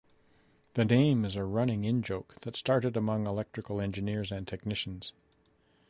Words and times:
The 0.73 0.83
name 0.83 1.23
is 1.25 1.35
a 1.35 1.43
running 1.45 1.83
in-joke 1.83 2.37
that 2.41 2.55
started 2.55 2.97
among 2.97 3.27
electrical 3.27 3.79
engineers 3.79 4.31
and 4.31 4.47
technicians. 4.47 5.13